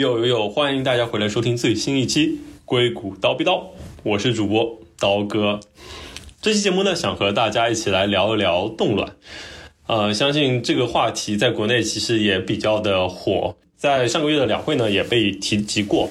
[0.00, 2.28] 有有有，欢迎大家回来收听最新一期
[2.64, 3.56] 《硅谷刀逼刀》，
[4.02, 5.60] 我是主播刀哥。
[6.40, 9.14] 这期节目呢，想和大家一起来聊一聊冻卵。
[9.88, 16.08] 呃，相信这个话题在国内其实也比较的火，在上个月的两会呢也被提及过。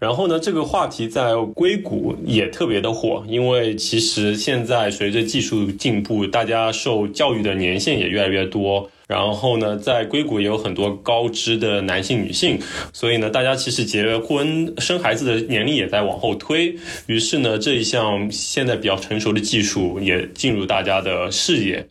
[0.00, 8.90] 然后呢，这个话题在硅谷也特别的火，因为其实现在随着技术进步，大家受教育的年限也越来越多。
[9.10, 12.56] 然后呢，在硅谷也有很多高知的男性、女性，
[12.92, 16.72] 所以呢，大家其实结婚生孩子的年龄也在往后推。
[17.06, 21.84] 于是呢，这一项现在比较成熟的技术也进入大家的视野。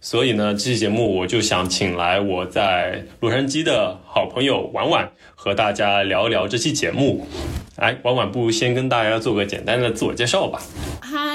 [0.00, 7.26] 所以呢，这期节目我就想请来我在洛杉矶的好朋友婉婉，和大家聊一聊这期节目。
[7.76, 10.62] 哎，婉婉，不如先跟大家做个简单的自我介绍吧。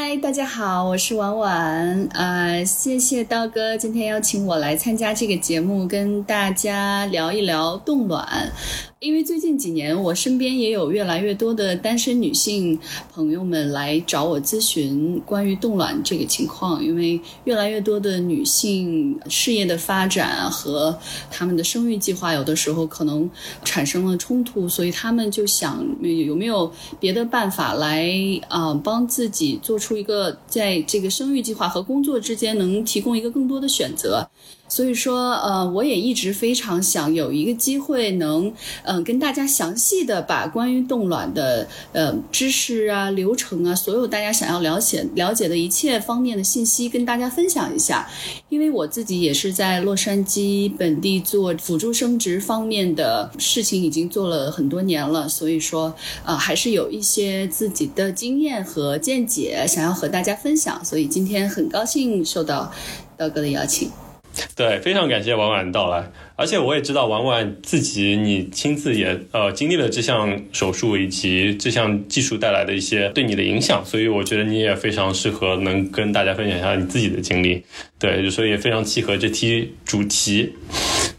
[0.09, 2.09] 嗨，大家好，我是婉婉。
[2.13, 8.51] 呃，谢谢刀哥今天邀请我来参加这个节目，跟大家聊一聊冻卵。
[8.99, 12.77] 因为最近几年，我身边也有越来越多的单身女性
[13.13, 16.83] 朋友们来找我咨询关于冻卵这个情况。
[16.83, 20.99] 因为越来越多的女性事业的发展和
[21.31, 23.29] 她们的生育计划，有的时候可能
[23.63, 28.11] 产生了冲突，所以她们就想有没有别的办法来
[28.49, 34.29] 啊帮自己做出一个在这个生育计划和工作之间能提供一个更多的选择。
[34.69, 38.53] 所以说，呃，我也一直非常想有一个机会，能，
[38.83, 48.07] 嗯，跟大家详细的把关于冻卵的，呃，知识啊、流程啊，所有大家想要了解了解的一切方面的信息跟大家分享一下。
[48.49, 60.85] 因为我自己也是在洛杉矶本地做辅助生殖方面的事情，已经做了很多年了，所以说，呃，还是有一些自己的经验和见解想要和大家分享。
[60.85, 62.71] 所以今天很高兴受到
[63.17, 63.89] 刀哥的邀请。
[64.59, 77.63] 对，非常感谢婉婉的到来，而且我也知道婉婉自己，你亲自也呃经历了这项手术以及这项技术带来的一些对你的影响，所以我觉得你也非常适合能跟大家分享一下你自己的经历，
[77.97, 80.53] 对，所以也非常契合这期主题。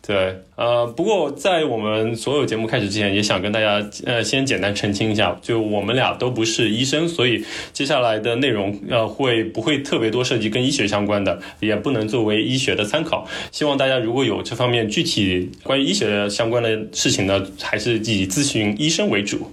[0.06, 13.28] 对，呃，不过在我们所有节目开始之前，也想跟大家呃先简单澄清一下，就我们俩都不是医生，所以接下来的内容呃会不会特别多涉及跟医学相关的，也不能作为医学的参考。
[13.52, 19.52] 希望大家如果有这方面具体关于医学相关的事情呢，还是以咨询医生为主。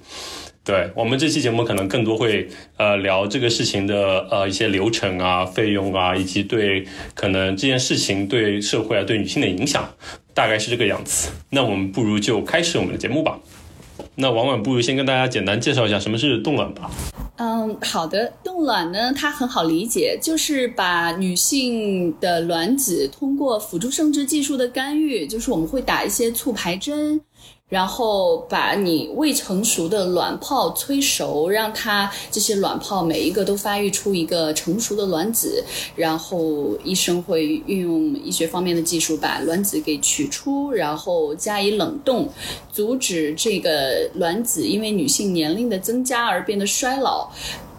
[0.67, 2.45] 对我们这期节目可能更多会
[2.75, 9.89] 呃聊这个事情的呃一些流程啊、费用啊，以及对可能这件事情对社会啊、对女性的影响，
[10.33, 11.29] 大概是这个样子。
[11.51, 13.39] 那我们不如就开始我们的节目吧。
[14.16, 16.91] 那婉婉不如先跟大家简单介绍一下什么是冻卵吧。
[17.38, 27.22] 嗯，好的，冻卵呢，它很好理解，就是把女性的卵子通过辅助生殖技术的干预，就是我们会打一些促排针。
[27.69, 35.61] 然后把你未成熟的卵泡催熟，让它这些卵泡每一个都发育出一个成熟的卵子，
[35.95, 42.29] 然后医生会运用医学方面的技术把卵子给取出，然后加以冷冻，
[42.72, 47.29] 阻止这个卵子因为女性年龄的增加而变得衰老。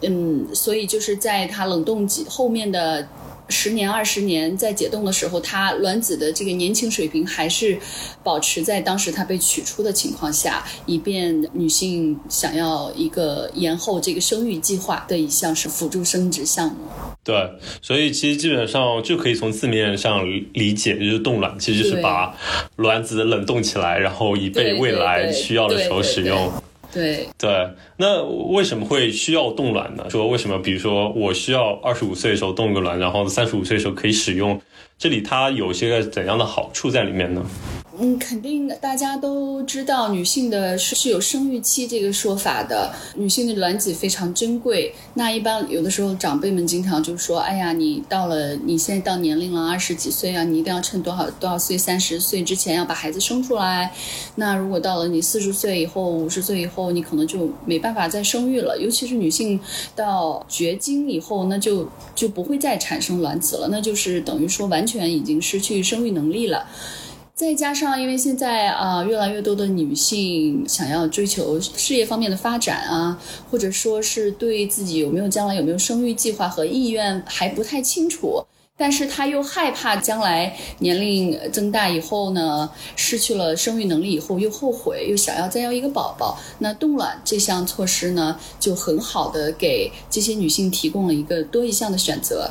[0.02, 3.08] 嗯，所以就是在它冷冻几后面的。
[3.48, 7.78] 十年、二十年在解冻的时候，它卵子的这个年轻水平还是
[8.22, 16.76] 保持在当时它被取出的情况下，以便女性想要一个延后这个生育计划的一项是辅助生殖项目。
[17.24, 17.34] 对，
[17.82, 22.34] 所以其实基本上就可以从字面上理解，就是冻卵其实就是把
[22.76, 26.36] 卵子冷冻起来，然后以备未来需要的时候使用。
[26.36, 27.68] 对对，对对
[27.98, 30.08] 那为什么会需要冻卵呢？
[30.08, 34.60] 说为什么，比如说我需要二十五岁的时候冻个卵，然后三十五岁的时候可以使用，
[34.96, 37.44] 这里它有些个怎样的好处在里面呢？
[38.00, 42.94] 嗯，肯定大家都知道，女性的是是有生育期这个说法的。
[43.16, 44.94] 女性的卵子非常珍贵。
[45.14, 53.92] 那一般有的时候长辈们经常就说：“哎呀，你到了你现在到年龄了，二十几岁啊，你一定要趁多少多少岁，三十岁之前要把孩子生出来。
[54.36, 58.78] 那如果到了你四十岁以后、五十岁以后，你可能就没办法再生育了。
[58.78, 59.58] 尤其是女性
[59.96, 66.64] 到绝经以后，那就就不会再产生卵子了，那就是等于说完全已经失去生育能力了。”
[67.38, 73.16] 再加上，因为现在啊，越来越多的女性想要追求事业方面的发展啊，
[73.48, 78.44] 或者说是对自己有没有将来有没有生育计划和意愿还不太清楚，
[78.76, 92.50] 但是她又害怕将来年龄增大以后呢，失去了生育能力以后又后悔，又想要再要一个宝宝，那冻卵这项措施呢，就很好的给这些女性提供了一个多一项的选择。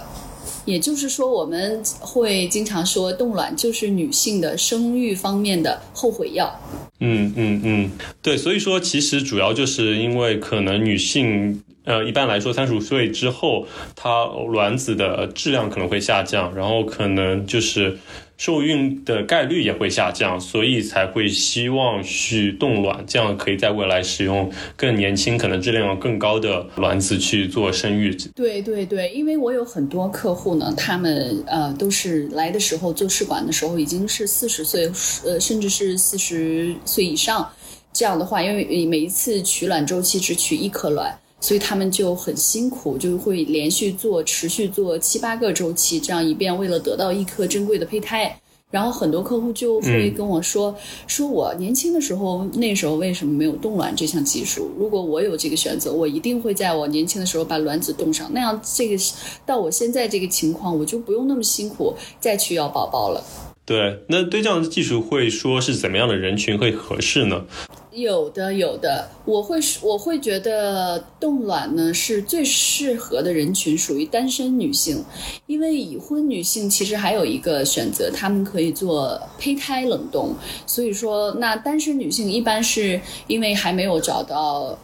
[0.67, 6.53] 也就是说，我们会经常说冻卵就是女性的生育方面的后悔药。
[6.99, 7.91] 嗯嗯嗯，
[8.21, 13.65] 对，所以说其实主要就是因为可能女性，呃，一般来说三十五岁之后，
[13.95, 17.97] 她卵子的质量可能会下降，然后可能就是
[18.37, 28.15] 受孕的概率也会下降，所以才会希望去冻卵，这样可以在未来使用更年轻、可能质量更高的卵子去做生育。
[28.35, 34.91] 对对对，因为我有很多客户呢，他们呃都是来的时候做试管的时候已经是四十岁，
[35.25, 37.49] 呃，甚至是四十岁以上。
[37.91, 41.17] 这样的话，因为每一次取卵周期只取一颗卵，
[41.47, 48.38] 所以他们就很辛苦，就会连续做、持续做七八个周期，这样以便为了得到一颗珍贵的胚胎。
[48.69, 50.75] 然后很多客户就会跟我说
[51.07, 54.69] ：“说我年轻的时候，那时候为什么没有冻卵这项技术？
[54.77, 58.29] 如果我有这个选择，我一定会在我年轻的时候把卵子冻上。
[58.33, 59.01] 那样，这个
[59.45, 63.23] 到我现在这个情况，我就不用那么辛苦再去要宝宝了。”
[63.67, 67.43] 对，那对这样的技术会说是怎么样的人群会合适呢？
[67.91, 75.03] 有的，有的，我会我会觉得冻卵呢是最适合的人群，属于单身女性，
[75.47, 80.33] 因为已婚女性其实还有一个选择，她们可以做胚胎冷冻。
[80.65, 84.79] 所以说，那单身女性一般是因为还没有找到。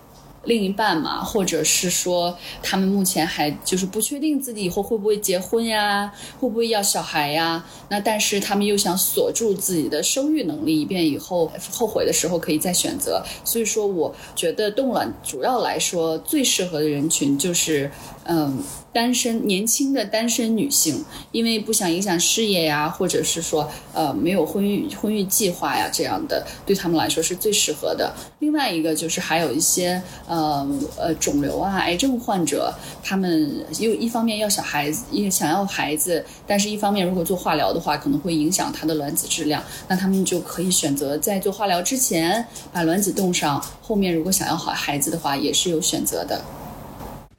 [0.46, 7.64] 另一半嘛，或者是说他们目前还就是不确定自己以后会不会结婚呀，会不会要小孩呀？
[7.90, 13.24] 那但是他们又想锁住自己的生育能力，以便以后后悔的时候可以再选择。
[13.46, 17.90] 所以说，我觉得冻卵主要来说最适合的人群就是。
[18.26, 18.58] 嗯，
[18.92, 28.14] 单身年轻的单身女性，因为不想影响事业呀，或者是说呃没有婚育婚育计划呀，这样的对他们来说是最适合的。
[28.40, 30.68] 另外一个就是还有一些呃
[30.98, 32.74] 呃肿瘤啊、癌症患者，
[33.04, 46.42] 他们又一方面要小孩子，也想要孩子，但是一方面如果做化疗的话，可能会影响他的卵子质量，那他们就可以选择在做化疗之前把卵子冻上，后面如果想要好孩子的话，也是有选择的。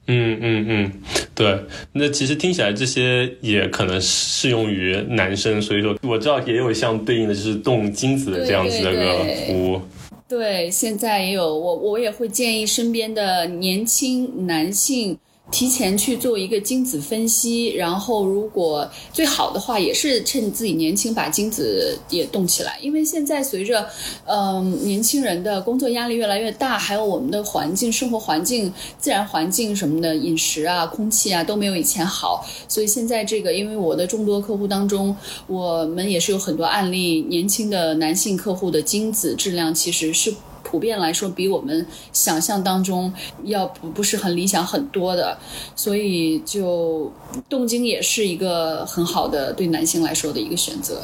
[0.07, 0.91] 嗯嗯嗯，
[1.33, 1.59] 对，
[1.93, 9.81] 那其实听起来这些也可能适用于男生，所以说我知道也有相对应的就是动精子的这样子的一个服务。
[10.27, 15.17] 对，现在也有，我我也会建议身边的年轻男性。
[15.51, 22.77] 提前去做一个精子分析，然后如果最好的话，也是趁自己年轻把精子也冻起来。
[22.81, 23.87] 因为现在随着，
[24.25, 32.45] 嗯，年轻人的工作压力越来越大，还有我们的环境、生活环境、自然环境什么的，饮食啊、空气啊都没有以前好。
[32.67, 35.15] 所以现在这个，因为我的众多客户当中，
[35.47, 40.33] 我们也是有很多案例，年轻的男性客户的精子质量其实是。
[40.65, 43.13] 普遍来说，比我们想象当中
[43.43, 45.37] 要不不是很理想很多的，
[45.75, 47.13] 所以就
[47.47, 51.03] 动经也是一个很好的对男性来说的一个选择。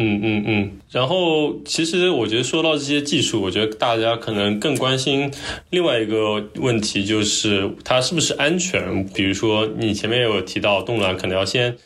[0.00, 5.28] 嗯嗯嗯，然后其实我觉得说到这些技术，我觉得大家可能更关心
[5.70, 9.04] 另外一个问题，就是它是不是安全。
[9.08, 11.76] 比如说你前面有提到冻卵，可能要先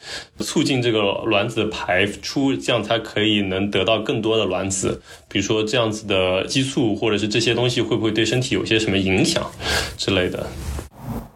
[0.41, 5.01] 促进这个卵子排出，这样才可以能得到更多的卵子。
[5.31, 9.51] 比如说这样子的激素或者是这些东西，会不会对身体有些什么影响
[9.97, 10.47] 之类的？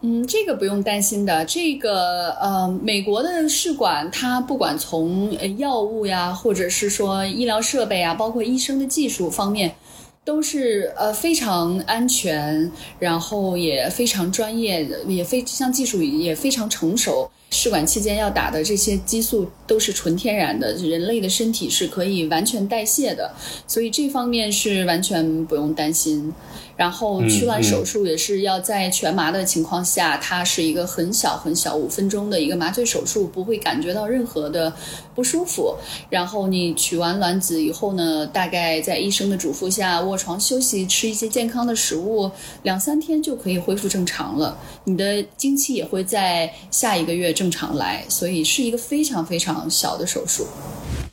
[0.01, 1.43] 嗯，这个不用担心的。
[1.45, 9.75] 这个呃，美国的试管，它不管从药物呀，或者是说医疗设备啊，包括医生的技术方面，
[10.23, 17.27] 都是呃非常安全，然后也非常专业，也非这项技术也非常成熟。
[17.49, 23.33] 试管期间要打的这些激素都是纯天然的，人类的身体是可以完全代谢的，
[23.67, 26.33] 所以这方面是完全不用担心。
[26.75, 34.71] 然后取卵手术也是要在全麻的情况下，它是一个很小很小五分钟的一个麻醉手术，不会感觉到任何的
[35.15, 35.75] 不舒服。
[36.11, 42.29] 然后你取完卵子以后呢，大概在医生的嘱咐下卧床休息，吃一些健康的食物，
[42.61, 44.55] 两三天就可以恢复正常了。
[44.83, 50.47] 你的经期也会在下一个月正常来，所以是一个非常非常小的手术。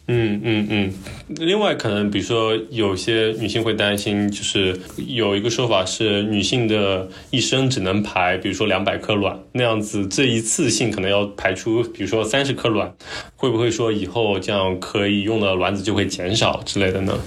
[0.08, 0.94] 嗯嗯嗯，
[1.36, 12.94] 另外可能比如说有些女性会担心，就是有一个说法是女性的一生只能排，比如说两百颗卵那样子，这一次性可能要排出，比如说三十颗卵，
[13.36, 17.18] 会不会说以后这样可以用的卵子就会减少之类的呢？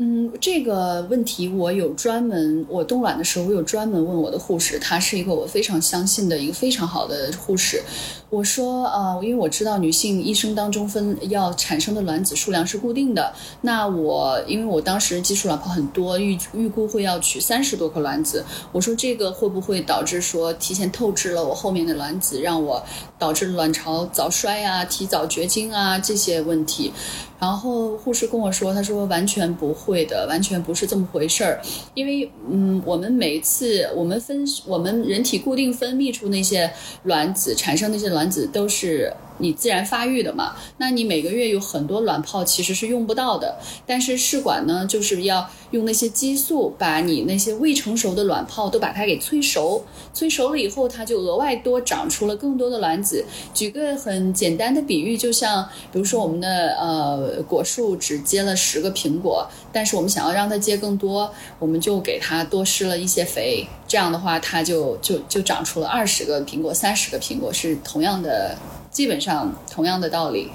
[0.00, 7.82] 嗯，这个问题我有专门，我冻卵的时候我有专门问我的护士，她是一个我非常相信的一个非常好的护士。
[8.30, 13.34] 我说，呃，因为我知道女性一生当中分要产生的卵子数量是固定的。
[13.60, 18.44] 那我因为我当时基础卵泡很多，预预估会要取三十多颗卵子。
[18.72, 22.84] 我说这个会不会导致说提前透支了我后面的卵子，让我
[23.18, 26.92] 导致卵巢早衰啊、提早绝经啊这些问题？
[27.38, 31.60] 然后护士跟我说，他说完全不会的，完全不是这么回事儿。
[31.94, 36.70] 因为嗯，我们每次我们分我们人体固定分泌出那些
[37.04, 39.12] 卵子，产生那些卵子都是。
[39.40, 49.84] 你自然发育的嘛，那你每个月有很多卵泡其实是用不到的，但是试管呢，就是要用那些激素把你那些未成熟的卵泡都把它给催熟，
[50.14, 53.24] 催熟了以后，它就额外多长出了更多的卵子。
[53.52, 68.56] 举个很简单的比喻，就像比如说我们的呃果树只结了十个苹果，但是我们想要让它结更多，我们就给它多施了一些肥，这样的话它就就就长出了二十个苹果、三十个苹果，是同样的。
[68.90, 70.50] 基本上同样的道理。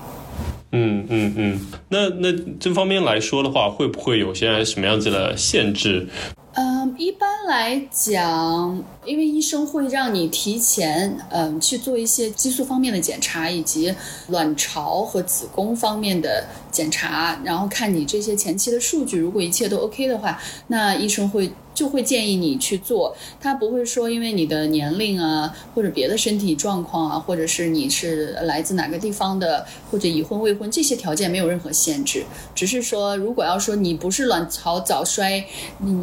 [0.75, 6.07] 嗯嗯嗯，那那这方面来说的话，会不会有些什么样子的限制？
[6.55, 13.93] 嗯，一般来讲，因为医生会让你提前嗯去做一些激素方面的检查，以及
[14.29, 20.37] 卵巢和子宫方面的检查，然后看你这些前期的数据，如果一切都 OK 的话，
[20.67, 21.49] 那医生会。
[21.73, 35.43] 就会建议你去做，他不会说因为你的年龄啊，或者别的身体状况啊，或者是你是来自哪个地方的，或者已婚未婚这些条件没有任何限制，只是说如果要说你不是卵巢早衰，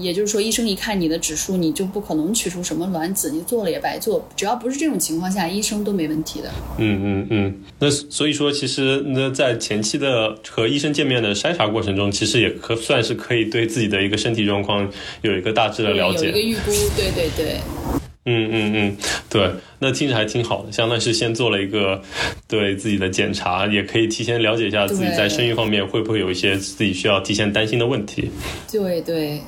[0.00, 4.26] 也就是说医生一看你的指数，你就不可能取出什么卵子，你做了也白做。
[4.34, 6.50] 只要不是这种情况下，医生都没问题的。
[6.78, 14.86] 嗯嗯嗯，那所以说其实那在前期的和医生见面的筛查过程中，其实也可算是可以对自己的一个身体状况
[15.22, 15.70] 有一个大。
[15.70, 17.60] 致的了解，有一个预估，对对对，
[18.24, 18.96] 嗯嗯嗯，
[19.30, 19.48] 对，
[19.78, 22.02] 那听着还挺好的，相当于是先做了一个
[22.48, 28.28] 对自己的检查，也可以提前了解一下自己在生育方面会不会有一些自己需要提前担心的问题。
[28.68, 29.40] 对对对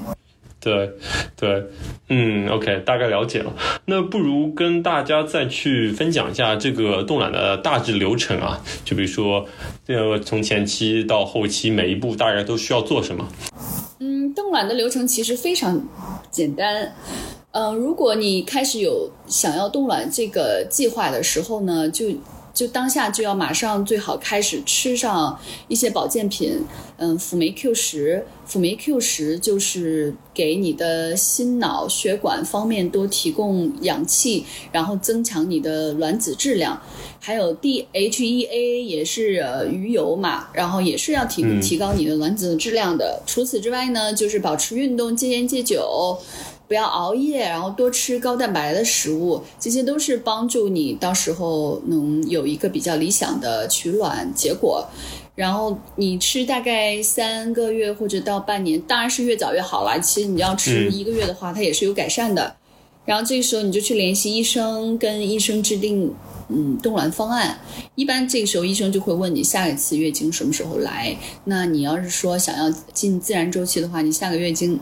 [0.62, 0.92] 对，
[1.36, 1.64] 对
[2.08, 3.52] 嗯，OK，大概了解了。
[3.86, 9.44] 那不如跟大家再去分享一下这个冻卵的大致流程啊，就比如说，
[9.88, 13.26] 呃，从前期到后期每一步大概都需要做什么。
[13.98, 15.82] 嗯，冻卵的流程其实非常
[16.30, 16.94] 简单。
[17.50, 22.06] 嗯，如果你开始有想要冻卵这个计划的时候呢，就
[22.54, 26.60] 就当下就要马上最好开始吃上一些保健品。
[26.98, 36.80] 嗯，辅酶 Q 十，辅酶 Q 十就是给你的心脑血管方面多提供氧气，然后增强你的卵子质量。
[37.18, 43.22] 还有 DHEA 也是呃鱼油嘛，然后也是要提提高你的卵子质量的。
[43.26, 46.18] 除此之外呢，就是保持运动、戒烟戒酒，
[46.72, 54.88] 不要熬夜，然后多吃高蛋白的食物，这些都是帮助你到时候能有一个比较理想的取卵结果。
[55.34, 60.00] 然后你吃大概三个月或者到半年，当然是越早越好了。
[60.00, 62.56] 其实你要吃一个月的话，它也是有改善的。
[63.04, 66.14] 然后这个时候你就去联系医生，跟医生制定。
[66.48, 67.58] 嗯，冻卵方案
[67.94, 71.16] 一般这个时候医生就会问你下一次月经什么时候来。
[71.44, 74.78] 那你要是说想要进自然周期的话，你下个月经，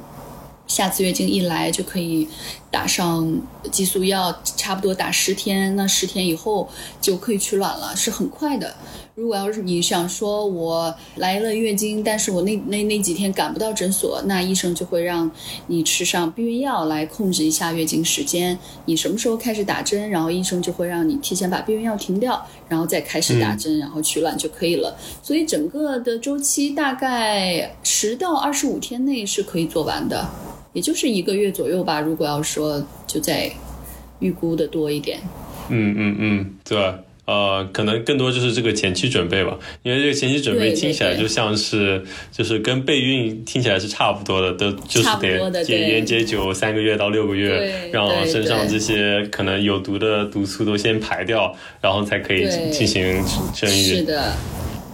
[0.71, 2.29] 下次月经一来就可以
[2.71, 3.29] 打上
[3.73, 6.69] 激素药，差不多打十天，那十天以后
[7.00, 8.77] 就可以取卵了，是很快的。
[9.17, 15.29] 如果要是你想说，我来了月经，但是我那那那几天赶不到诊所，那医生就会让
[15.67, 18.57] 你吃上避孕药来控制一下月经时间。
[18.85, 24.97] 你什么时候开始打针，然后医生就会让你提前把避孕药停掉，然后再开始打针，然后取卵就可以了。
[25.21, 30.31] 所以整个的周期大概十到二十五天内是可以做完的，
[30.73, 32.00] 也就是一个月左右吧。
[32.00, 33.50] 如果要说就在
[34.19, 35.19] 预估的多一点，
[35.69, 36.79] 嗯嗯嗯，对。
[37.27, 53.23] 呃，可能更多就是这个前期准备吧，因为这个前期准备听起来就像是，就是跟备孕听起来是差不多的，都就是得戒烟戒酒三个月到六个月，让身上这些可能有毒的毒素都先排掉，然后才可以进行
[53.55, 53.73] 生育。
[53.73, 54.33] 是的。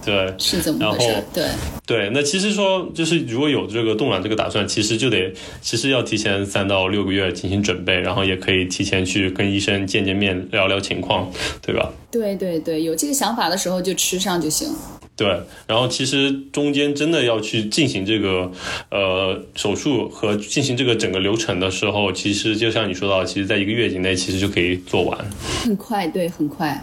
[0.07, 1.23] 对，是怎么回事？
[1.33, 1.45] 对
[1.85, 11.29] 对，那其实说就是如果有这个冻卵这个打算，其实就得其实要提前三到六个月进行准备，然后也可以提前去跟医生见见面，聊聊情况，
[11.61, 11.91] 对吧？
[12.09, 14.73] 对对对，有这个想法的时候就吃上就行。
[15.17, 15.27] 对，
[15.67, 18.49] 然后其实中间真的要去进行这个
[18.89, 25.17] 呃手术和进行这个整个流程的时候，其实就像你说到，其实在一个月以内其实就可以做完，
[25.65, 26.81] 很快，对，很快。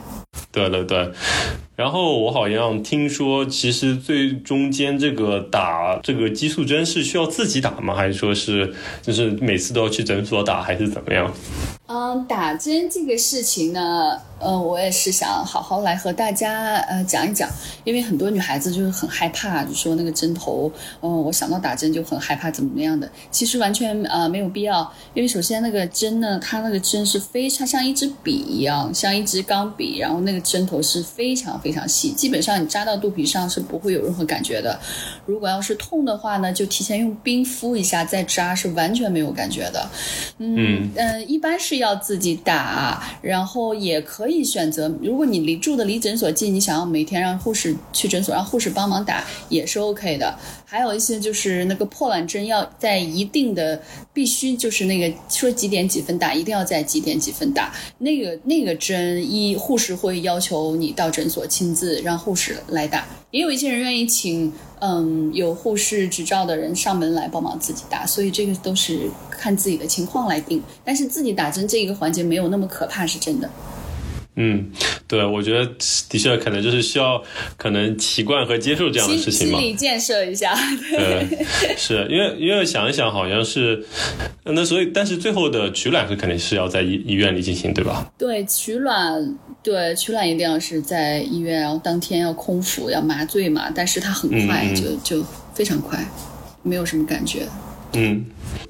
[0.53, 1.09] 对对对。
[1.77, 7.95] 然后我好像听说，其实最中间这个打这个激素针是需要自己打吗？
[7.95, 11.33] 还是说是就是每次都要去诊所打，还是怎么样？
[11.87, 17.47] 嗯，打针这个事情呢，呃，我也是想好好来和大家呃讲一讲，
[17.85, 23.09] 因为很多女孩子就是很害怕，就说那个针头，嗯，我想到打针就很害怕，怎么样的？
[23.31, 34.79] 其实完全呃没有必要，因为首先那个针呢，它那个针是非常像一支笔一样，像一支钢笔，然后那个针头是非常非常细，基本上你扎到肚皮上是不会有任何感觉的。
[35.25, 39.89] 如果要是痛的话呢，就提前用冰敷一下再扎，是完全没有感觉的。
[40.39, 50.39] 嗯嗯，一般是要自己打，然后也可以选择，如果你离住的离诊所近，你想要每天让护士去诊所让护士帮忙打也是 OK 的。
[50.67, 53.81] 还有一些就是那个破卵针要在一定的
[54.13, 57.73] 必须就是那个说几点几分打，一定要在几点几分打。
[57.99, 70.61] 那个那个针一护士会要求你到诊所亲自让护士来打，也有一些人愿意请嗯有护士执照的人上门来帮忙自己打，所以这个都是看自己的情况来定。
[70.85, 73.49] 但是自己打针这一个环节没有那么可怕，是真的。
[74.37, 74.71] 嗯，
[75.07, 75.65] 对，我觉得
[76.09, 77.23] 的确可能就是需要
[77.57, 80.53] 可能习惯和接受这样的事情嘛，心理建设一下。
[80.91, 81.47] 对，
[81.79, 83.85] 是因为因为想一想，好像是
[84.45, 88.11] 那所以，但是最后的取卵是肯定是要在医医院里进行，对吧？
[88.19, 93.71] 对，取卵，对取卵一定要是在医院，然后当天要空腹，要麻醉嘛。
[93.73, 95.25] 但是它很快，就就
[95.55, 96.05] 非常快，
[96.65, 97.47] 没有什么感觉。
[97.93, 98.25] 嗯，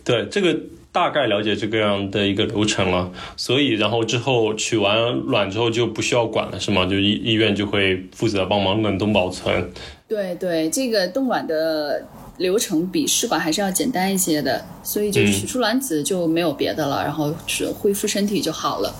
[0.05, 0.55] 对这个。
[0.95, 6.87] 大概了解这个样的一个流程了，所以然后之后取完卵之后就不需要管了，是吗？
[6.87, 9.73] 就医医院就会负责帮忙冷冻保存。
[10.07, 12.07] 对对，这个冻卵的
[12.39, 18.95] 流程比试管还是要简单一些的，所以就取出卵子就没有别的了，然后是恢复身体就好了。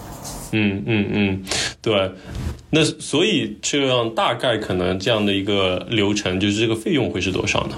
[0.51, 1.45] 嗯嗯嗯，
[1.81, 2.11] 对。
[2.71, 7.77] 那所以这样大概可能这样的一个流程，就是这个费用会是多少呢？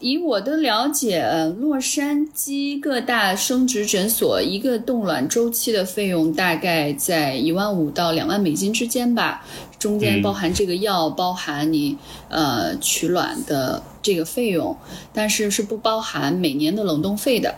[0.00, 1.24] 以我的了解，
[1.58, 9.44] 洛杉矶各大生殖诊所一个冻卵周期的费用大概在一万五到两万美金之间吧，
[9.78, 11.96] 中间包含这个药，包含你
[12.28, 14.76] 呃取卵的这个费用，
[15.12, 17.54] 但是是不包含每年的冷冻费的。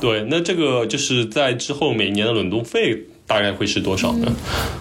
[0.00, 3.06] 对，那这个就是在之后每年的冷冻费。
[3.30, 4.26] 大概会是多少呢？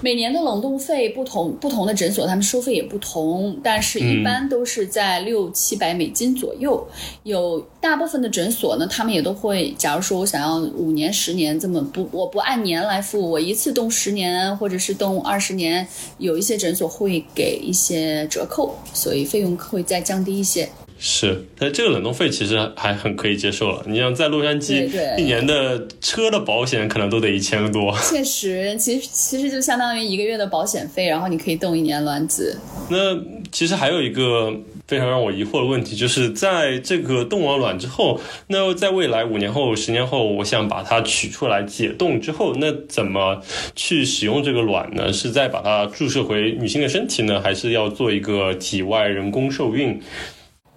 [0.01, 6.83] 每年的冷冻费不同，不同的诊所他们收费也不同，但是一般都是在六七百美金左右。
[7.21, 20.67] 有大部分的诊所呢，他们也都会，假如说我想要五年、十年这么不，我不按年来付，我一次冻十年或者是冻二十年，有一些诊所会给一些折扣，所以费用会再降低一些。
[21.01, 23.81] 是，但这个冷冻费其实还很可以接受了。
[23.87, 24.85] 你像在洛杉矶，
[25.17, 27.97] 一年的车的保险可能都得一千多。
[28.09, 32.59] 确实，其实其实就相当于一个月的保险费，然后你可以冻一年卵子。
[32.89, 33.17] 那
[33.49, 34.53] 其实还有一个
[34.89, 43.41] 非常让我疑惑的问题，就是在这个冻完卵之后，那在未来五年后、十年后，我想把它取出来解冻之后，那怎么
[43.73, 45.13] 去使用这个卵呢？
[45.13, 49.97] 是再把它注射回女性的身体呢，还是要做一个体外人工受孕？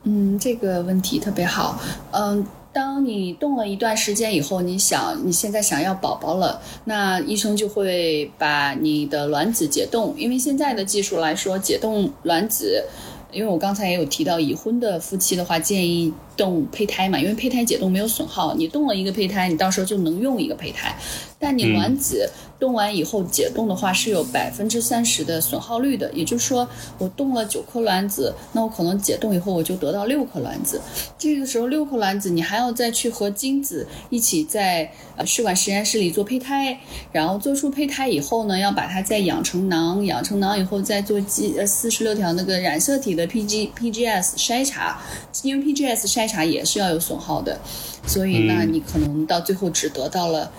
[0.04, 1.78] 嗯，这个问题特别好。
[2.10, 10.14] 嗯，当你冻了一段时间以后，你想你现在想要宝宝了，那医生就会把你的卵子解冻。
[10.16, 12.84] 因为现在的技术来说，解冻卵子，
[13.30, 20.96] 因为我刚才也有提到，已婚的夫妻的话建议冻胚胎嘛，因为胚胎解冻没有损耗，你冻了一个胚胎，你到时候就能用一个胚胎。
[21.38, 26.68] 但你卵子冻完以后解冻的话是有百分之三十的损耗率的，也就是说
[26.98, 30.80] 我冻了九颗卵子，那我可能解冻以后我就得到六颗卵子。
[31.18, 36.78] 这个时候六颗卵子你还要再去和精子一起在呃试管实验室里做胚胎，
[37.10, 45.02] 然后做出胚胎以后呢，要把它再养成囊，养成囊以后再做 G 呃四十六条那个染色体的 PG PGS 筛查，
[45.42, 47.58] 因为 PGS 筛查也是要有损耗的，
[48.06, 50.50] 所以那你可能到最后只得到了。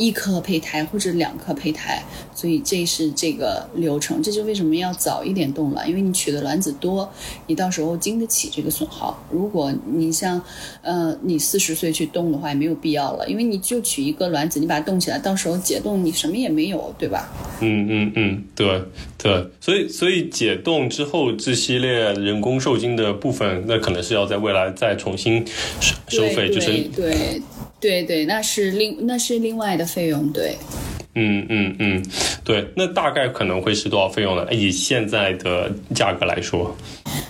[0.00, 2.02] 一颗胚胎或者两颗胚胎，
[2.34, 4.22] 所以这是这个流程。
[4.22, 7.06] 这就为什么要早一点冻卵，因为你取的卵子多，
[7.46, 9.22] 你到时候经得起这个损耗。
[9.30, 10.40] 如果你像，
[10.80, 17.30] 呃，你四十岁去冻的话，也没有必要了，因为你就取一个卵子，你把它冻起来，到时候解冻你什么也没有，对吧？
[17.60, 18.82] 嗯嗯嗯，对
[19.18, 25.46] 对，所以所以解冻之后这系列人工受精的部分，那可能是要在未来再重新
[26.08, 27.42] 收收费，就是对。
[27.80, 30.56] 对对，那是另那是另外的费用，对。
[31.20, 32.02] 嗯嗯嗯，
[32.42, 34.46] 对，那大概可能会是多少费用呢？
[34.50, 36.74] 以现在的价格来说。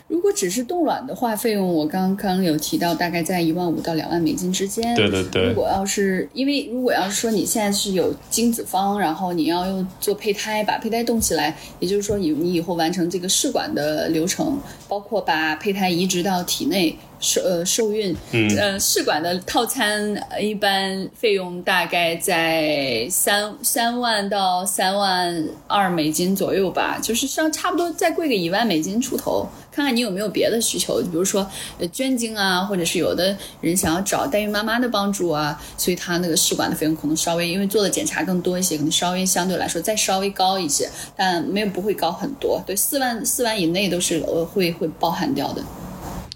[0.06, 4.94] 如果只是冻卵的话，费用我刚刚有提到，大概在一万五到两万美金之间。
[4.94, 5.48] 对对对。
[5.48, 29.48] 如果要是因为如果要是说你现在是有精子方，然后你要用做胚胎，把胚胎冻起来，也就是说你你以后完成这个试管的流程，包括把胚胎移植到体内受呃受孕，嗯呃试管的套餐一般费用大概在三三三万到三万二美金左右吧，就是上差不多再贵个一万美金出头。
[29.72, 31.50] 看看你有没有别的需求，比如说
[31.90, 45.64] 捐精啊，或者是有的人想要找代孕妈妈的帮助啊，所以他那个试管的费用可能稍微因为做的检查更多一些，可能稍微相对来说再稍微高一些，但没有不会高很多，对，四万四万以内都是呃会会包含掉的。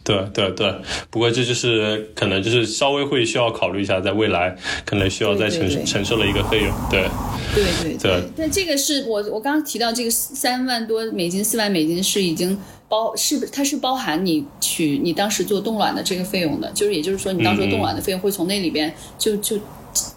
[0.04, 0.70] 对对对，
[1.10, 6.70] 不过这就是可能就是稍微会需要考虑一下，在未来可能需要再承承受的一个费用。
[6.90, 7.08] 对
[7.54, 19.58] 对对对，那这个是我我刚刚提到这个三万多美金、四万美金是已经包是不它是包含你取你当时做冻卵的这个费用的，就是也就是说你当时冻卵的费用会从那里边就就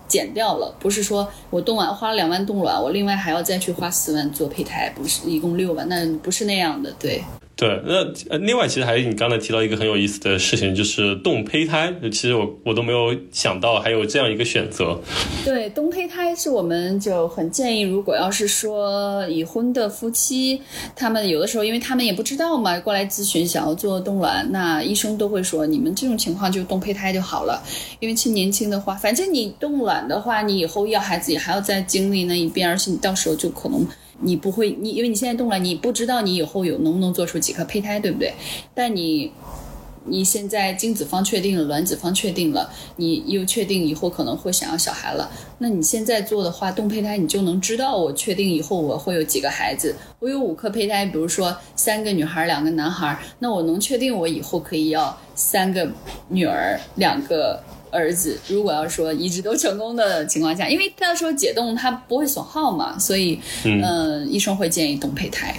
[0.05, 7.23] 减掉了，不是说我冻卵花了两万冻卵，我另外还要再去花四万做胚胎，不是一共六万，那不是那样的，对。
[7.57, 11.91] 对，那，另外其实还有你刚才提到一个很有意思的事情，就是冻胚胎。
[12.03, 15.01] 其实我我都没有想到还有这样一个选择。
[15.43, 20.61] 对，冻胚胎是我们就很建议，如果要是说已婚的夫妻，
[20.95, 27.63] 他们有的时候因为他们也不知道嘛，过来咨询想要做冻卵，那医生都会说，你们这种情况就冻胚胎就好了。
[27.99, 33.83] 因为趁年轻的话，反正你冻卵的话，你以后要孩子也还要再经历那一遍，而且你到时候就可能。
[34.21, 38.33] 你不会，你因为你现在动了，你不知道你以后有能不能做出几颗胚胎，对不对？
[38.73, 39.31] 但你，
[40.05, 45.29] 你现在精子方确定了，卵子方确定了，你又确定以后可能会想要小孩了。
[45.59, 49.95] 那你现在做的话，冻胚胎，你就能知道我确定以后我会有几个孩子。
[50.19, 55.87] 我有五颗胚胎，比如说三个女孩，两个男孩，那我能确定我以后可以要三个
[56.29, 57.61] 女儿，两个。
[57.91, 65.55] 儿子，如果要说移植都成功的情况下，因为到时候解冻它不会损耗嘛，所以，嗯，医生会建议冻胚胎。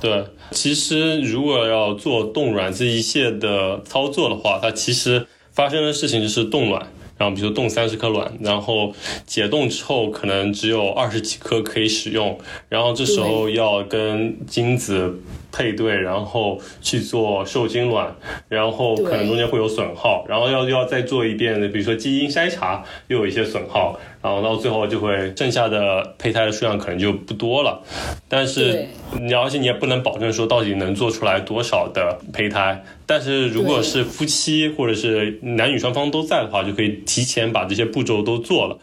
[0.00, 6.86] 对，其实如果要做冻卵这一切的操作的话，它其实发生的事情就是冻卵，
[7.24, 8.92] 然后比如说冻三十颗卵，然后
[9.24, 15.18] 解冻之后可能只有二十几颗可以使用，然后这时候要跟精子。
[15.56, 18.12] 配对，然后去做受精卵，
[18.48, 27.82] 然后可能中间会有损耗，然后要要再做一遍，比如说基因筛查，又有一些损耗，然后到最后就会剩下的胚胎的数量可能就不多了。
[28.26, 28.88] 但是
[29.20, 32.82] 你而且你也不能保证说到底能做出来多少的胚胎。
[33.04, 38.78] 但是如果是夫妻或者是男女双方都在的话，就可以提前把这些步骤都做了，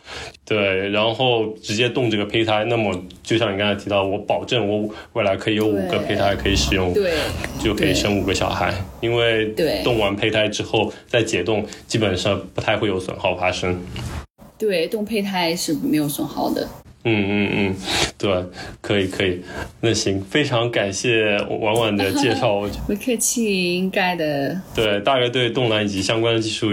[0.46, 2.64] 对，然后直接动这个胚胎。
[2.66, 7.14] 那么就像你刚才提到，我保证我未来可以有五个胚胎可以使用，对，
[7.60, 8.72] 就可以生五个小孩。
[9.00, 9.48] 因为
[9.84, 13.76] 动完胚胎之后再解冻，基本上不太会有损耗发生。
[14.62, 16.70] 对，冻胚胎是没有损耗的。
[17.04, 17.76] 嗯嗯嗯，
[18.16, 18.46] 对，
[18.80, 19.42] 可以可以，
[19.80, 22.62] 那行，非常感谢婉婉的介绍。
[22.86, 24.62] 不 客气，应该的。
[24.76, 26.68] 对，大概对冻卵以及相关的技术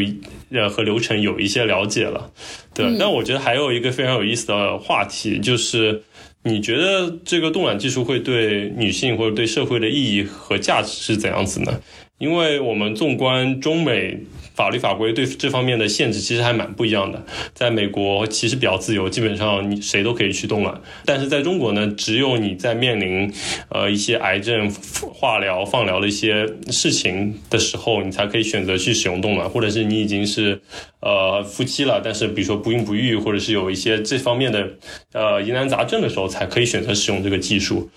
[0.51, 2.31] 呃和流程有一些了解了。
[2.75, 6.03] 对，但我觉得还有一个非常有意思的话题，就是
[6.43, 11.81] 你觉得这个冻卵技术会对女性或者对社会的意义和价值是怎样子呢？
[12.19, 14.19] 因为我们纵观中美。
[14.59, 17.25] 法律法规对这方面的限制其实还蛮不一样的。
[17.55, 20.81] 在美国其实比较自由，基本上你谁都可以去冻卵。
[21.05, 23.33] 但是在中国呢，只有你在面临
[23.69, 24.69] 呃一些癌症、
[25.15, 30.61] 化疗、放疗的一些事情的时候，你才可以选择去使用冻卵，或者是你已经是
[30.99, 34.69] 呃夫妻了，但是比如说不孕不育，或者是有一些这方面的
[35.13, 37.89] 呃疑难杂症的时候，才可以选择使用这个技术。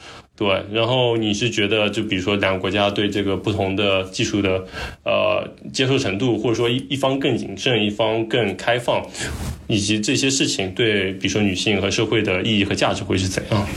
[0.42, 4.66] 对，然后你是觉得，就比如说两个国家对这个不同的技术的
[5.06, 9.06] 呃接受程度，或者说一一方更谨慎，一方更开放，
[9.68, 13.68] 以及这些事情对，比如说女性和社会的意义和价值会是怎样？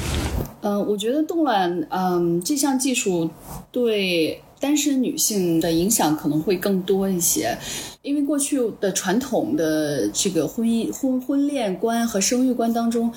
[0.63, 3.29] 嗯，我觉得冻卵，嗯，这项技术
[3.71, 7.59] 对单身女性的影响可能会更多一些，
[8.01, 13.13] 因为过去的传统的这个婚姻婚婚恋观和生育观当中。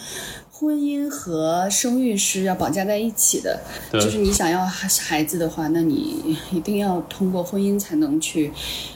[0.59, 3.59] 婚姻和生育是要绑架在一起的，
[3.93, 8.51] 就是你想要孩子的话，那你一定要通过婚姻才能去，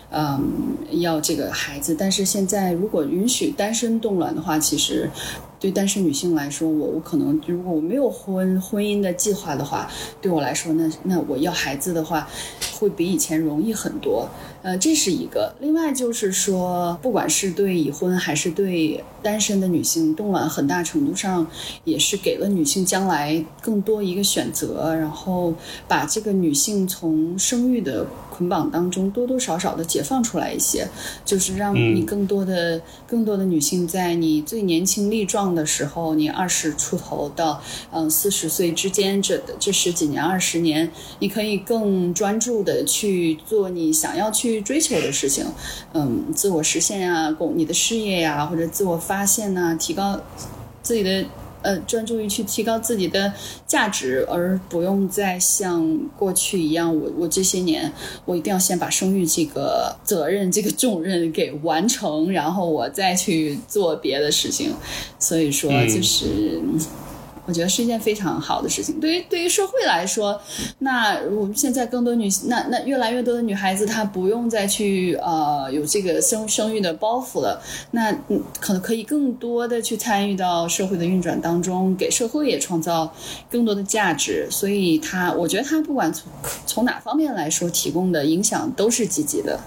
[0.09, 1.93] 嗯，要这个孩子。
[1.93, 5.07] 但是现在如果允许单身冻卵的话，其实。
[5.61, 9.87] 对单身女性来说，我我可能如果我没有婚婚姻的计划的话，
[10.19, 12.27] 对我来说，那那我要孩子的话，
[12.77, 14.27] 会比以前容易很多。
[14.63, 15.55] 呃，这是一个。
[15.59, 21.45] 另外就是说，不管是对已婚还是对单身的女性，冻卵很大程度上
[21.83, 25.53] 也是给了女性将来更多一个选择，然后
[25.87, 28.05] 把这个女性从生育的
[28.41, 30.87] 捆绑当中多多少少的解放出来一些，
[31.23, 35.51] 就是让你更多的更多的女性在你最年轻力壮。
[35.51, 45.45] 的时候，你二十出头到嗯四十岁之间，这这十几年、二十年，你可以更专注的去做你想要去追求的事情，
[45.93, 50.17] 嗯，自我实现啊，供你的事业呀，或者自我发现呐，提高
[50.81, 51.25] 自己的
[51.61, 53.33] 呃专注于去提高自己的
[53.65, 57.91] 价值，而不用再像过去一样，我我这些年
[58.25, 64.73] 我一定要先把生育这个责任、这个重任给完成，然后我再去做别的事情。
[65.19, 66.61] 所以说，就是。
[67.45, 68.99] 我觉得是一件非常好的事情。
[68.99, 70.39] 对于对于社会来说，
[70.79, 77.61] 那我们现在更多女性，那那越来越多的女孩子，她不用再去呃有这个生生育的包袱了。
[77.91, 83.13] 那嗯，可能可以更多的去参与到社会的运转当中，给社会也创造
[83.49, 84.47] 更多的价值。
[84.49, 86.31] 所以，她我觉得她不管从
[86.65, 89.59] 从哪方面来说，提供的影响都是积极的。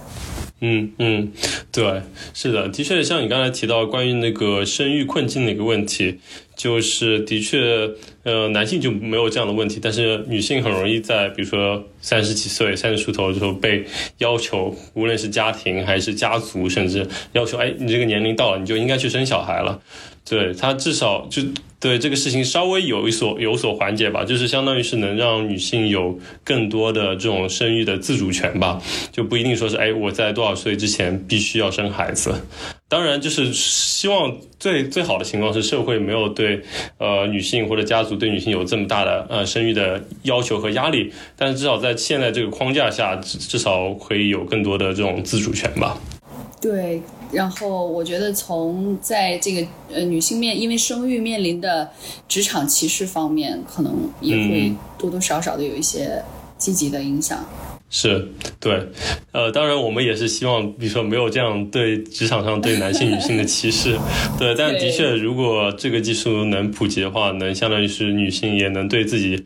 [0.61, 1.33] 嗯嗯，
[1.71, 6.21] 对，是的，的确像你刚才提到关于那个生育困境的一个问题。
[6.57, 7.91] 就是的确，
[8.23, 13.85] 呃，男性就没有这样的问题，但是女性很容易在比如说三十几岁、三十出头的时候被
[14.19, 19.81] 要求，无论是家庭还是家族，甚至要求，哎，你这个年龄到了，你就应该去生小孩了。
[20.29, 21.43] 对他至少就
[21.79, 28.81] 对这个事情稍微有一所有所缓解吧，就是相当于是能让女性有更多的这种生育的自主权吧，
[29.13, 32.35] 就不一定说是哎我在多少岁之前必须要生孩子。
[32.89, 36.63] 当然，就是希望最最好的情况是社会没有对
[36.99, 45.99] 呃女性或者家族对女性有这么大的呃生育的要求和压力，但是至少在现在这个框架下，至少可以有更多的这种自主权吧。
[46.65, 47.03] 对。
[47.33, 51.91] 然后我觉得，从在这个呃女性面因为生育面临的
[52.29, 56.23] 职场歧视方面，可能也会多多少少的有一些
[56.57, 57.45] 积极的影响。
[57.91, 58.29] 是，
[58.61, 58.89] 对，
[59.33, 63.99] 呃，当然我们也是希望，比如说没有这样对职场上对男性、女性的歧视，
[64.39, 64.55] 对。
[64.57, 69.45] 但的确，如果这个技术能普及的话，能相当于是女性也能对自己。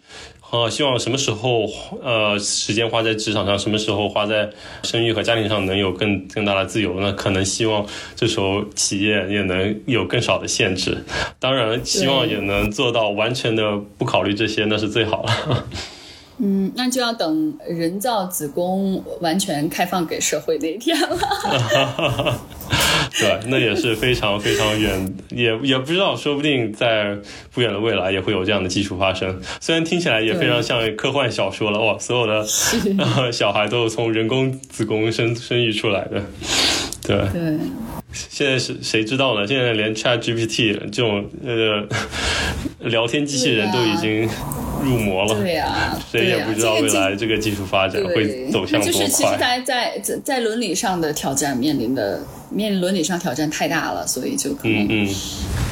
[0.51, 1.67] 啊，希望什么时候
[2.03, 4.49] 呃时间花在职场上，什么时候花在
[4.83, 6.99] 生育和家庭上，能有更更大的自由。
[7.01, 7.85] 那可能希望
[8.17, 11.05] 这时候企业也能有更少的限制。
[11.39, 15.67] 当然，希望也能做到完全的不考虑这些，那是最好了。
[16.41, 22.41] 嗯，那就要等人造子宫完全开放给社会那一天了。
[23.19, 27.17] 对，那也是非常非常远，也也不知道，说不定在
[27.53, 29.41] 不远的未来也会有这样的技术发生。
[29.61, 32.45] 虽然听起来也非常像科幻小说了，哇，所有的
[33.33, 36.23] 小孩都是从人工子宫生生育出来的。
[37.03, 37.59] 对对，
[38.13, 39.47] 现在是谁知道呢？
[39.47, 41.87] 现在连 Chat GPT 这种呃
[42.81, 44.29] 聊天机器人都已经。
[44.81, 48.93] 入魔了，对呀，谁也不知道未来这个技术发展会走向多快。
[48.93, 55.09] 就是其实大家在在在伦理上的挑战面临的面临伦理上挑战太大了，所以就可能嗯嗯。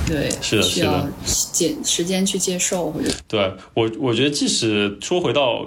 [0.06, 3.40] 对，是的，需要接时间去接受，或者对
[3.74, 5.66] 我，我觉得即使说回到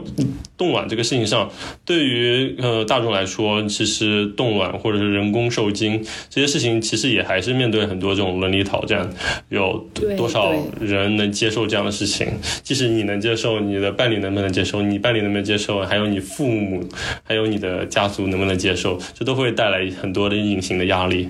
[0.58, 1.52] 冻卵这个事情上，
[1.84, 9.10] 对于呃大众来说，其实冻卵或者是人工受精这些事情，其实也还是面对很多这种伦理挑战。
[9.50, 12.26] 有多少人能接受这样的事情？
[12.64, 14.82] 即使你能接受，你的伴侣能不能接受？
[14.82, 15.82] 你伴侣能不能接受？
[15.82, 16.82] 还有你父母，
[17.24, 18.98] 还有你的家族能不能接受？
[19.14, 21.30] 这都会带来很多的隐形的压力。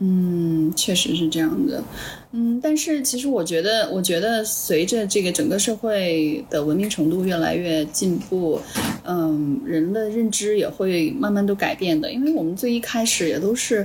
[0.00, 1.82] 嗯，确实是这样的。
[2.30, 8.60] 嗯，但是其实我觉得，我觉得随着这个整个社会的文明程度越来越进步，
[9.04, 12.12] 嗯，人的认知也会慢慢都改变的。
[12.12, 13.84] 因为我们最一开始也都是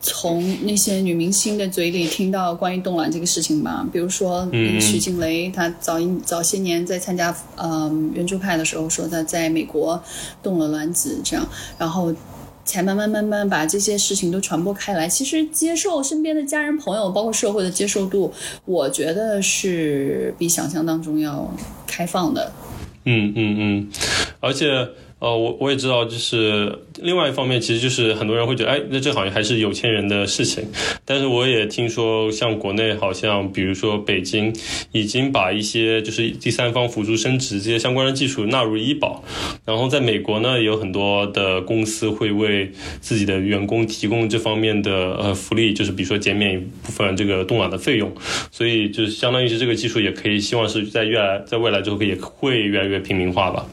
[0.00, 4.48] 从那些女明星的嘴里听到关于冻卵这个事情吧，比如说
[4.80, 10.02] 徐静蕾，她早一早些年在参加嗯圆桌派的时候说她在美国
[10.42, 12.14] 冻了卵子，这样，然后。
[12.64, 15.08] 才慢慢慢慢把这些事情都传播开来。
[15.08, 18.32] 其实接受身边的家人朋友，包括社会的接受度，
[18.64, 21.52] 我觉得是比想象当中要
[21.86, 22.52] 开放的。
[23.04, 23.88] 嗯嗯嗯，
[24.40, 24.88] 而且。
[25.22, 30.64] 呃，我我也知道，就是另外一方面，其实就是很多人会觉得，哎，那这好像还是有钱人的事情。
[31.04, 34.52] 但是我也听说，像国内好像，比如说北京，
[34.90, 39.22] 已经把一些就是第三方辅助生殖这些相关的技术纳入医保。
[39.64, 48.12] 然后在美国呢，也有很多的公司会为自己的员工提供这方面的呃福利，就是比如说减免一部分这个冻卵的费用。
[48.50, 53.64] 所以就是相当于是这个技术也可以，希望是在越来在未来之后也会越来越平民化吧。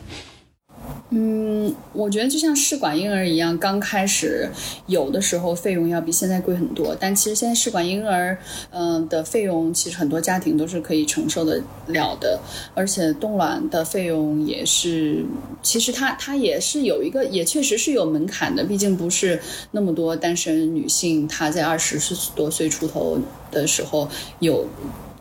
[1.11, 4.47] 嗯，我觉得就像试管婴儿一样，刚开始
[4.85, 8.37] 有的时候费用要比现在贵很多，但其实现在试管婴儿，
[8.69, 12.39] 嗯的费用其实很多家庭都是可以承受得了的，
[12.75, 15.25] 而且冻卵的费用也是，
[15.63, 19.41] 其实它它也是有一个，也确实是有门槛的，毕竟不是
[19.71, 21.99] 那么多单身女性她在二十
[22.35, 23.17] 多岁出头
[23.49, 24.07] 的时候
[24.39, 24.63] 有。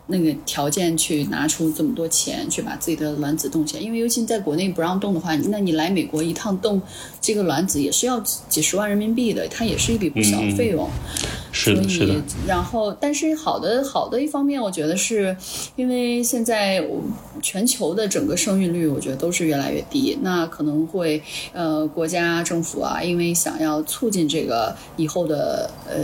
[0.09, 6.81] 那个条件去拿出这么多钱去把自己的卵子冻起来，因为尤其在国内不让冻的话，那你来美国一趟冻
[7.21, 8.19] 这个卵子也是要
[8.49, 10.89] 几十万人民币的，它也是一笔不小的费用。
[11.51, 12.15] 是的，是的。
[12.47, 15.35] 然后，但是好的好的一方面，我觉得是
[15.75, 16.83] 因为现在
[17.41, 20.17] 全球的整个生育率，我觉得都是越来越低。
[20.21, 21.21] 那可能会
[21.53, 25.95] 呃，国家政府啊，因为想要促进这个以后的呃。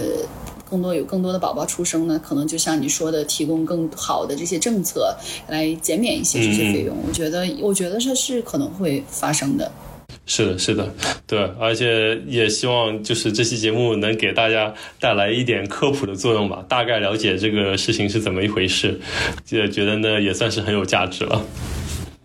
[0.69, 5.15] 更多有更多的宝宝出生呢，可能就像你说的，提供更好的这些政策
[5.47, 6.95] 来减免一些这些费用。
[7.07, 9.71] 我觉得，我觉得这是可能会发生的。
[10.27, 10.91] 是的，是的，
[11.27, 18.99] 对，而且也希望就是这期节目能给大家带来一点科普的作用吧，大概了解这个事情是怎么一回事，
[19.49, 21.45] 也觉得呢也算是很有价值了。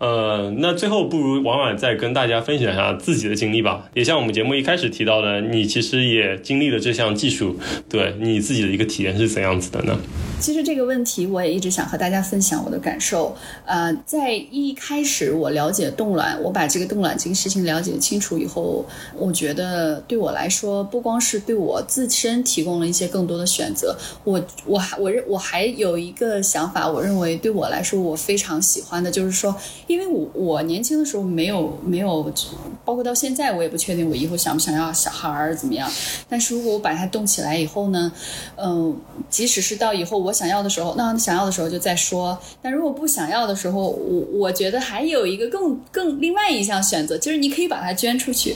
[0.01, 3.87] 呃，那最后不如婉婉再跟大家分享一下自己的经历吧。
[3.93, 9.95] 也像我们节目一开始提到的，你其实也经历了这项技术，对你自己的一个体验是怎样子的呢？
[10.41, 13.35] 其实这个问题我也一直想和大家分享我的感受。
[13.65, 18.83] 呃，在一开始我了解冻卵，我把这个冻卵这个事情了解清楚以后，
[19.15, 29.55] 我觉得对我来说，不光是对我自身提供了一些更多的选择，我我还我认我还有一个想法，我认为对我来说我非常喜欢的就是说。
[29.85, 32.31] 因为我我年轻的时候没有没有，
[32.85, 35.91] 包括到现在我也不确定我以后想不想要小孩儿怎么样。
[36.29, 38.11] 但是如果我把它冻起来以后呢，
[38.55, 38.97] 嗯，
[39.29, 42.37] 即使是到以后我想要的时候，那想要的时候就再说。
[42.61, 48.55] 但如果不想要的时候，我我觉得还有一个更更另外一项选择，就是你可以把它捐出去。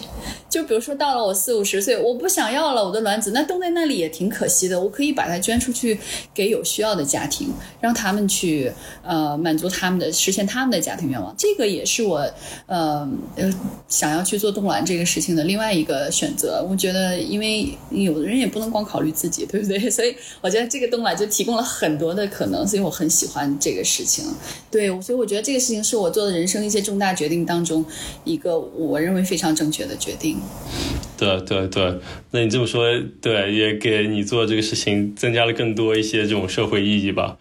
[0.49, 4.79] 就比如说到了我四五十岁，我不想要了我的卵子，那冻在那里也挺可惜的。
[4.79, 5.99] 我可以把它捐出去
[6.33, 7.49] 给有需要的家庭，
[7.81, 8.71] 让他们去
[9.03, 11.35] 呃满足他们的实现他们的家庭愿望。
[11.37, 12.25] 这个也是我，
[12.67, 13.53] 呃呃，
[13.89, 16.65] 想要去做冻卵这个事情的另外一个选择。
[16.69, 19.89] 我觉得，因为有的人也不能光考虑自己，对不对？
[19.89, 24.23] 所以我觉得这个冻卵就提供了很多的可能，所以我很喜欢这个事情。
[24.71, 27.83] 对，所以我觉得这个事情是我做的人生一些重大决定当中
[28.23, 30.37] 一个我认为非常正确的决定。
[31.17, 31.99] 对对对，
[32.31, 32.85] 那你这么说，
[33.21, 37.37] 对，也给你做这个事情增加了更多一些这种社会意义吧。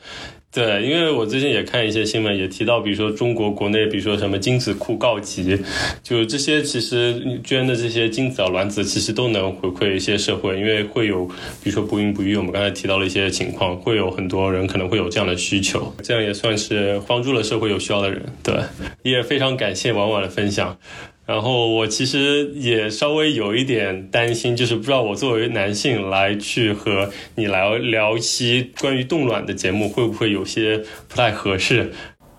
[0.55, 5.59] 对，因为我最近也看一些新闻，也提到，比如说中国国内，比如说什么精子库告急，
[6.01, 11.27] 就这些其实捐的这些精子啊、卵子，其实都能回馈一些社会，因为会有，
[11.61, 18.23] 比如说不孕不育，我们刚才提到了一些情况，会有很多人可能会有这样的需求，这样也算是帮助了社会有需要的人。
[18.45, 18.55] 对，
[19.03, 20.79] 也非常感谢婉婉的分享。
[21.26, 31.92] 然后我其实也稍微有一点担心，就是不知道我作为男性来去和你来聊一期关于冻卵的节目，会不会有些不太合适？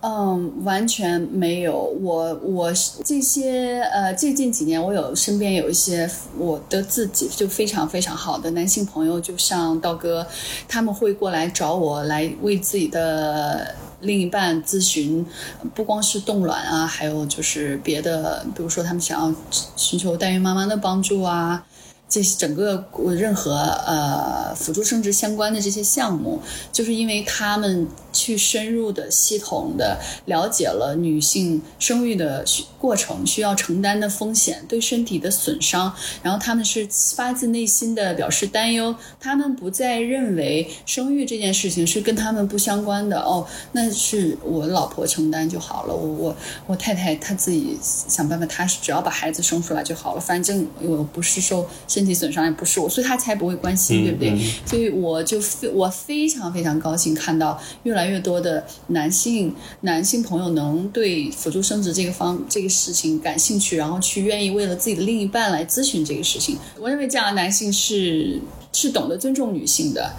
[0.07, 1.75] 嗯，完全没有。
[1.99, 2.71] 我我
[3.03, 10.27] 这些呃，最近几年我有身边有一些我的自己就非常非常好的男性朋友，就像道哥，
[10.67, 13.73] 他们会过来找我来为自己的。
[14.01, 15.25] 另一半咨询，
[15.73, 19.33] 不光是冻卵啊，还有就是别的，比如说他们想要
[19.75, 21.65] 寻求代孕妈妈的帮助啊。
[22.07, 22.87] 这整个
[23.17, 26.39] 任何呃辅助生殖相关的这些项目，
[26.71, 32.45] 就是因为他们去深入的、系统的了解了女性生育的
[32.79, 46.35] 过程需要承担的风险、对身体的损伤，然后他们是发自内心的表示担忧，他们不再认为生育这件事情是跟他们不相关的哦，那是我老婆承担就好了，我我
[46.67, 51.67] 我太太她自己想办法，她只要把孩子生出来就好了，反正我不是受。
[51.95, 54.37] 身体损伤也不是我，所以他才不会关心，对不对？
[54.65, 66.57] 所以我就非我非常非常高兴看到越来越多的男性男性朋友能对辅助生殖这个方这个事情感兴趣，然后去愿意为了自己的另一半来咨询这个事情。
[66.77, 68.41] 我认为这样的男性是
[68.73, 70.11] 是懂得尊重女性的。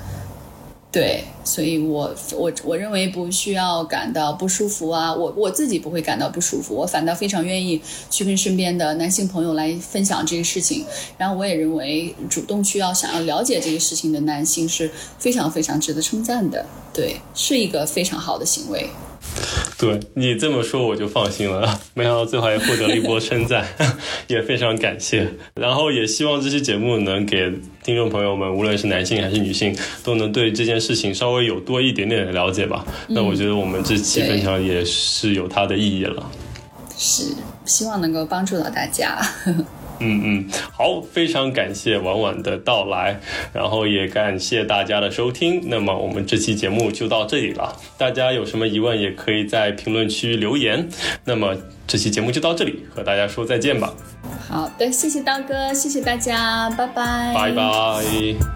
[0.97, 7.79] 对，所以我我我认为不需要感到不舒服啊，我我自己不会感到不舒服，我反倒非常愿意
[8.11, 10.87] 去跟身边的男性朋友来分享这个事情。
[11.19, 18.89] 然后我也认为主动需要想要了解这个事情的男性是非常非常值得称赞的，对，是一个非常好的行为。
[19.79, 23.67] 对你这么说我就放心了，没想到最后还获得了一波称赞，
[24.27, 25.29] 也非常感谢。
[25.55, 27.53] 然后也希望这期节目能给
[27.85, 32.85] 听众朋友们，无论是男性还是女性，都能对这件事情稍微有多一点点的了解吧。
[33.09, 36.31] 那我觉得我们这期分享也是有它的意义了。
[36.97, 37.25] 是，
[37.67, 39.21] 希望能够帮助到大家。
[39.99, 43.21] 嗯嗯，好，非常感谢婉婉的到来，
[43.53, 45.63] 然后也感谢大家的收听。
[45.69, 50.89] 那么我们这期节目就到这里了，大家有什么疑问也可以在评论区留言。
[51.25, 53.95] 那么这期节目就到这里，和大家说再见吧。
[54.49, 58.56] 好的，谢谢刀哥，谢谢大家，拜拜，拜拜。